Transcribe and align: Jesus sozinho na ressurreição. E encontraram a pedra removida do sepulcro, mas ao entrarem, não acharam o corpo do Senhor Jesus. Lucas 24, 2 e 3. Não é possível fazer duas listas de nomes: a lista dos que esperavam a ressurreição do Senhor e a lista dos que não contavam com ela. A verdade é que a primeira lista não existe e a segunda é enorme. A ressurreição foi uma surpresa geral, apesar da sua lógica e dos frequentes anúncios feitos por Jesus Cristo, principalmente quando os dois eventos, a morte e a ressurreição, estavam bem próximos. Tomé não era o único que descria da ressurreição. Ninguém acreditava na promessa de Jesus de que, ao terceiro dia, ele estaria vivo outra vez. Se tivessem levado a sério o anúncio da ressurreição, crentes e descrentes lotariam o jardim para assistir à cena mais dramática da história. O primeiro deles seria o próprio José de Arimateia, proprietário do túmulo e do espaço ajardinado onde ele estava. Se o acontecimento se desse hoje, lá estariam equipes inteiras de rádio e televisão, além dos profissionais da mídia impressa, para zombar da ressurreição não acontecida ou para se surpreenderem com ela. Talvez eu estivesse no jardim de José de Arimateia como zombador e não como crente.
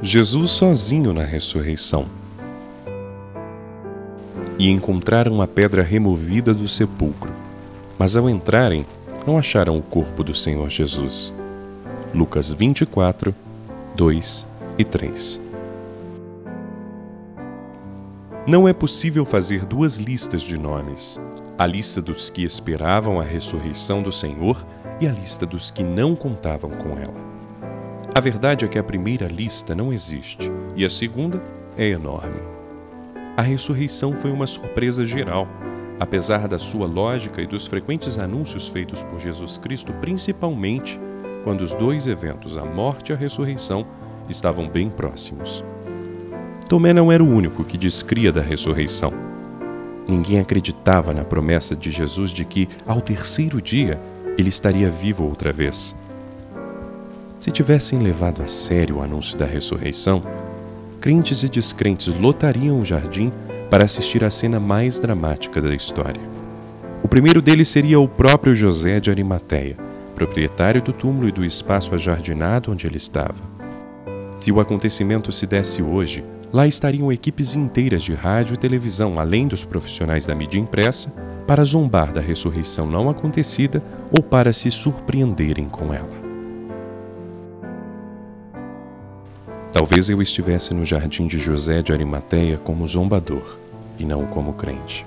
Jesus 0.00 0.52
sozinho 0.52 1.12
na 1.12 1.24
ressurreição. 1.24 2.06
E 4.56 4.70
encontraram 4.70 5.42
a 5.42 5.46
pedra 5.46 5.82
removida 5.82 6.54
do 6.54 6.68
sepulcro, 6.68 7.32
mas 7.98 8.14
ao 8.14 8.30
entrarem, 8.30 8.86
não 9.26 9.36
acharam 9.36 9.76
o 9.76 9.82
corpo 9.82 10.22
do 10.22 10.34
Senhor 10.34 10.70
Jesus. 10.70 11.34
Lucas 12.14 12.52
24, 12.52 13.34
2 13.96 14.46
e 14.78 14.84
3. 14.84 15.40
Não 18.46 18.68
é 18.68 18.72
possível 18.72 19.24
fazer 19.24 19.66
duas 19.66 19.96
listas 19.96 20.42
de 20.42 20.56
nomes: 20.56 21.20
a 21.58 21.66
lista 21.66 22.00
dos 22.00 22.30
que 22.30 22.44
esperavam 22.44 23.18
a 23.18 23.24
ressurreição 23.24 24.00
do 24.00 24.12
Senhor 24.12 24.64
e 25.00 25.08
a 25.08 25.12
lista 25.12 25.44
dos 25.44 25.72
que 25.72 25.82
não 25.82 26.14
contavam 26.14 26.70
com 26.70 26.90
ela. 26.90 27.27
A 28.18 28.20
verdade 28.20 28.64
é 28.64 28.68
que 28.68 28.80
a 28.80 28.82
primeira 28.82 29.28
lista 29.28 29.76
não 29.76 29.92
existe 29.92 30.50
e 30.74 30.84
a 30.84 30.90
segunda 30.90 31.40
é 31.76 31.86
enorme. 31.86 32.40
A 33.36 33.42
ressurreição 33.42 34.12
foi 34.12 34.32
uma 34.32 34.44
surpresa 34.44 35.06
geral, 35.06 35.46
apesar 36.00 36.48
da 36.48 36.58
sua 36.58 36.84
lógica 36.84 37.40
e 37.40 37.46
dos 37.46 37.68
frequentes 37.68 38.18
anúncios 38.18 38.66
feitos 38.66 39.04
por 39.04 39.20
Jesus 39.20 39.56
Cristo, 39.56 39.92
principalmente 40.00 40.98
quando 41.44 41.60
os 41.60 41.72
dois 41.76 42.08
eventos, 42.08 42.56
a 42.56 42.64
morte 42.64 43.10
e 43.10 43.12
a 43.12 43.16
ressurreição, 43.16 43.86
estavam 44.28 44.68
bem 44.68 44.90
próximos. 44.90 45.64
Tomé 46.68 46.92
não 46.92 47.12
era 47.12 47.22
o 47.22 47.32
único 47.32 47.62
que 47.62 47.78
descria 47.78 48.32
da 48.32 48.40
ressurreição. 48.40 49.12
Ninguém 50.08 50.40
acreditava 50.40 51.14
na 51.14 51.22
promessa 51.22 51.76
de 51.76 51.92
Jesus 51.92 52.32
de 52.32 52.44
que, 52.44 52.68
ao 52.84 53.00
terceiro 53.00 53.62
dia, 53.62 53.96
ele 54.36 54.48
estaria 54.48 54.90
vivo 54.90 55.24
outra 55.24 55.52
vez. 55.52 55.94
Se 57.38 57.52
tivessem 57.52 58.00
levado 58.00 58.42
a 58.42 58.48
sério 58.48 58.96
o 58.96 59.02
anúncio 59.02 59.38
da 59.38 59.46
ressurreição, 59.46 60.22
crentes 61.00 61.44
e 61.44 61.48
descrentes 61.48 62.12
lotariam 62.14 62.80
o 62.80 62.84
jardim 62.84 63.32
para 63.70 63.84
assistir 63.84 64.24
à 64.24 64.30
cena 64.30 64.58
mais 64.58 64.98
dramática 64.98 65.62
da 65.62 65.72
história. 65.72 66.20
O 67.00 67.06
primeiro 67.06 67.40
deles 67.40 67.68
seria 67.68 68.00
o 68.00 68.08
próprio 68.08 68.56
José 68.56 68.98
de 68.98 69.08
Arimateia, 69.08 69.76
proprietário 70.16 70.82
do 70.82 70.92
túmulo 70.92 71.28
e 71.28 71.32
do 71.32 71.44
espaço 71.44 71.94
ajardinado 71.94 72.72
onde 72.72 72.88
ele 72.88 72.96
estava. 72.96 73.40
Se 74.36 74.50
o 74.50 74.58
acontecimento 74.58 75.30
se 75.30 75.46
desse 75.46 75.80
hoje, 75.80 76.24
lá 76.52 76.66
estariam 76.66 77.12
equipes 77.12 77.54
inteiras 77.54 78.02
de 78.02 78.14
rádio 78.14 78.54
e 78.54 78.58
televisão, 78.58 79.20
além 79.20 79.46
dos 79.46 79.64
profissionais 79.64 80.26
da 80.26 80.34
mídia 80.34 80.58
impressa, 80.58 81.10
para 81.46 81.64
zombar 81.64 82.12
da 82.12 82.20
ressurreição 82.20 82.86
não 82.86 83.08
acontecida 83.08 83.80
ou 84.10 84.22
para 84.24 84.52
se 84.52 84.72
surpreenderem 84.72 85.66
com 85.66 85.94
ela. 85.94 86.17
Talvez 89.72 90.08
eu 90.08 90.22
estivesse 90.22 90.72
no 90.72 90.84
jardim 90.84 91.26
de 91.26 91.38
José 91.38 91.82
de 91.82 91.92
Arimateia 91.92 92.56
como 92.56 92.86
zombador 92.86 93.56
e 93.98 94.04
não 94.04 94.26
como 94.26 94.54
crente. 94.54 95.04